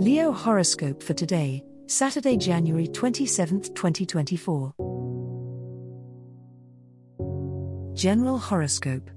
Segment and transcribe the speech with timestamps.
[0.00, 4.72] Leo horoscope for today, Saturday, January 27, 2024.
[7.92, 9.10] General horoscope.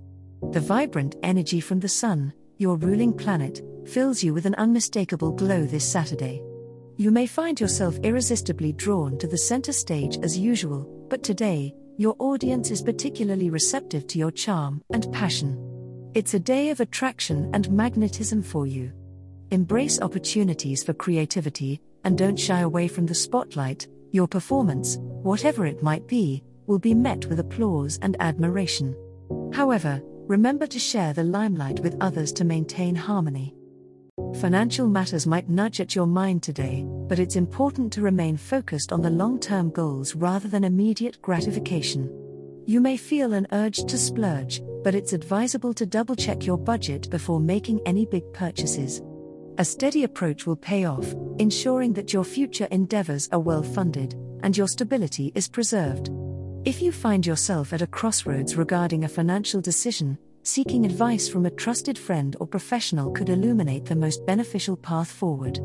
[0.52, 5.66] The vibrant energy from the sun, your ruling planet, fills you with an unmistakable glow
[5.66, 6.44] this Saturday.
[6.98, 12.18] You may find yourself irresistibly drawn to the center stage as usual, but today, your
[12.20, 16.12] audience is particularly receptive to your charm and passion.
[16.14, 18.92] It's a day of attraction and magnetism for you.
[19.54, 23.88] Embrace opportunities for creativity, and don't shy away from the spotlight.
[24.12, 28.96] Your performance, whatever it might be, will be met with applause and admiration.
[29.54, 33.54] However, remember to share the limelight with others to maintain harmony.
[34.42, 39.04] Financial matters might nudge at your mind today, but it's important to remain focused on
[39.04, 42.10] the long term goals rather than immediate gratification.
[42.66, 47.08] You may feel an urge to splurge, but it's advisable to double check your budget
[47.12, 49.04] before making any big purchases.
[49.60, 54.58] A steady approach will pay off, ensuring that your future endeavors are well funded and
[54.58, 56.10] your stability is preserved.
[56.66, 61.52] If you find yourself at a crossroads regarding a financial decision, seeking advice from a
[61.52, 65.60] trusted friend or professional could illuminate the most beneficial path forward.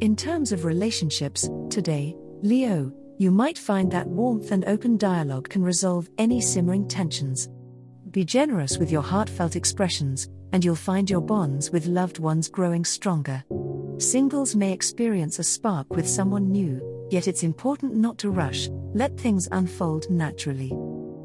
[0.00, 5.64] In terms of relationships, today, Leo, you might find that warmth and open dialogue can
[5.64, 7.48] resolve any simmering tensions.
[8.12, 12.84] Be generous with your heartfelt expressions, and you'll find your bonds with loved ones growing
[12.84, 13.44] stronger.
[13.98, 19.18] Singles may experience a spark with someone new, yet it's important not to rush, let
[19.18, 20.72] things unfold naturally.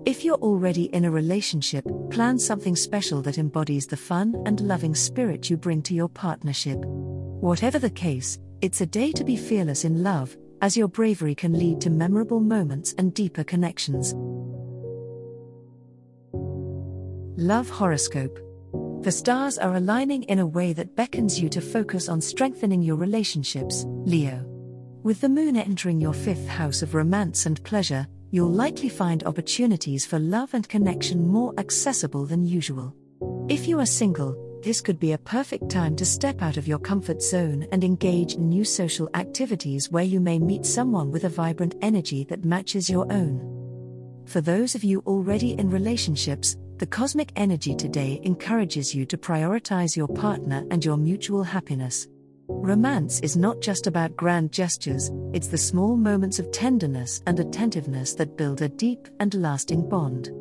[0.05, 4.93] If you're already in a relationship, plan something special that embodies the fun and loving
[4.93, 6.77] spirit you bring to your partnership.
[6.79, 11.53] Whatever the case, it's a day to be fearless in love, as your bravery can
[11.53, 14.13] lead to memorable moments and deeper connections.
[17.37, 18.39] Love Horoscope
[19.05, 22.95] the stars are aligning in a way that beckons you to focus on strengthening your
[22.95, 24.43] relationships, Leo.
[25.03, 30.07] With the moon entering your fifth house of romance and pleasure, you'll likely find opportunities
[30.07, 32.95] for love and connection more accessible than usual.
[33.47, 36.79] If you are single, this could be a perfect time to step out of your
[36.79, 41.29] comfort zone and engage in new social activities where you may meet someone with a
[41.29, 43.51] vibrant energy that matches your own.
[44.25, 49.95] For those of you already in relationships, the cosmic energy today encourages you to prioritize
[49.95, 52.07] your partner and your mutual happiness.
[52.47, 58.13] Romance is not just about grand gestures, it's the small moments of tenderness and attentiveness
[58.15, 60.31] that build a deep and lasting bond.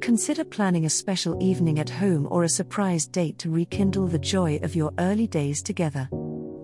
[0.00, 4.58] Consider planning a special evening at home or a surprise date to rekindle the joy
[4.62, 6.08] of your early days together.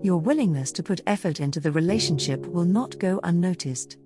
[0.01, 3.97] Your willingness to put effort into the relationship will not go unnoticed.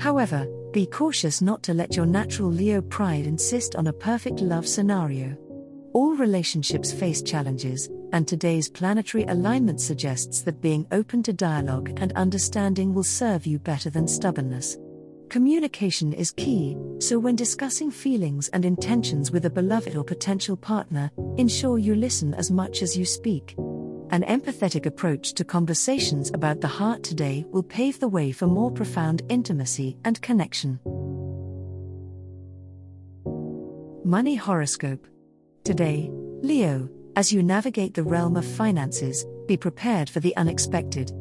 [0.00, 4.64] However, be cautious not to let your natural Leo pride insist on a perfect love
[4.64, 5.36] scenario.
[5.92, 12.12] All relationships face challenges, and today's planetary alignment suggests that being open to dialogue and
[12.12, 14.76] understanding will serve you better than stubbornness.
[15.30, 21.10] Communication is key, so when discussing feelings and intentions with a beloved or potential partner,
[21.38, 23.56] ensure you listen as much as you speak.
[24.10, 28.70] An empathetic approach to conversations about the heart today will pave the way for more
[28.70, 30.80] profound intimacy and connection.
[34.06, 35.06] Money Horoscope
[35.62, 36.08] Today,
[36.40, 41.12] Leo, as you navigate the realm of finances, be prepared for the unexpected.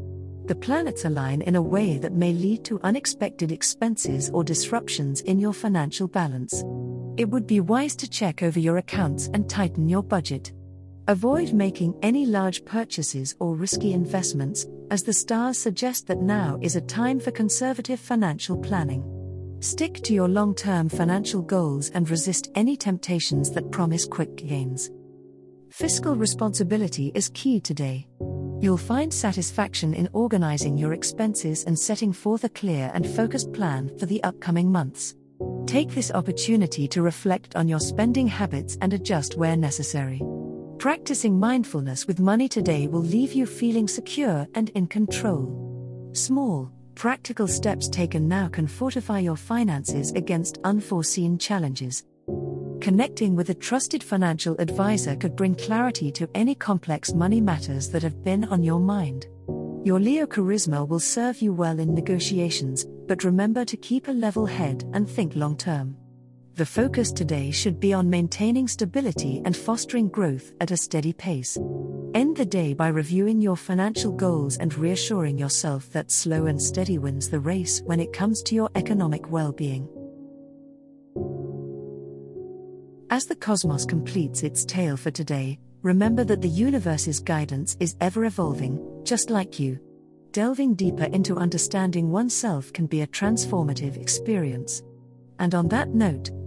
[0.45, 5.39] The planets align in a way that may lead to unexpected expenses or disruptions in
[5.39, 6.63] your financial balance.
[7.17, 10.53] It would be wise to check over your accounts and tighten your budget.
[11.09, 16.75] Avoid making any large purchases or risky investments, as the stars suggest that now is
[16.75, 19.05] a time for conservative financial planning.
[19.61, 24.91] Stick to your long term financial goals and resist any temptations that promise quick gains.
[25.69, 28.05] Fiscal responsibility is key today.
[28.59, 33.97] You'll find satisfaction in organizing your expenses and setting forth a clear and focused plan
[33.97, 35.15] for the upcoming months.
[35.67, 40.21] Take this opportunity to reflect on your spending habits and adjust where necessary.
[40.79, 46.11] Practicing mindfulness with money today will leave you feeling secure and in control.
[46.13, 52.05] Small, practical steps taken now can fortify your finances against unforeseen challenges.
[52.79, 58.03] Connecting with a trusted financial advisor could bring clarity to any complex money matters that
[58.03, 59.25] have been on your mind.
[59.83, 64.45] Your Leo charisma will serve you well in negotiations, but remember to keep a level
[64.45, 65.97] head and think long term.
[66.57, 71.55] The focus today should be on maintaining stability and fostering growth at a steady pace.
[72.15, 76.97] End the day by reviewing your financial goals and reassuring yourself that slow and steady
[76.97, 79.87] wins the race when it comes to your economic well being.
[83.11, 88.25] As the cosmos completes its tale for today, remember that the universe's guidance is ever
[88.25, 89.79] evolving, just like you.
[90.31, 94.81] Delving deeper into understanding oneself can be a transformative experience.
[95.39, 96.31] And on that note,